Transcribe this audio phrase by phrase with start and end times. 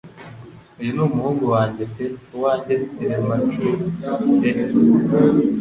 [0.79, 2.05] Uyu ni umuhungu wanjye pe
[2.35, 3.81] uwanjye Telemachus
[4.39, 4.49] pe